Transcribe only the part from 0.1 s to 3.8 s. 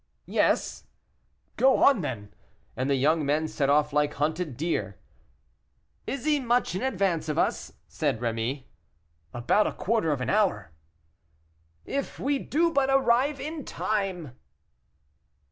"Yes." "Go on then." And the young men set